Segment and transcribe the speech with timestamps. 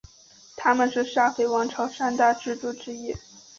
[0.57, 3.13] 他们是萨非王朝三大支柱之一。